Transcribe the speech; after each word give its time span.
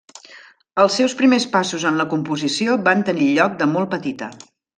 Els 0.83 0.95
seus 0.99 1.13
primers 1.19 1.45
passos 1.57 1.85
en 1.89 1.99
la 2.03 2.07
composició 2.15 2.79
van 2.89 3.05
tenir 3.11 3.29
lloc 3.37 3.61
de 3.61 3.69
molt 3.77 3.93
petita. 3.95 4.33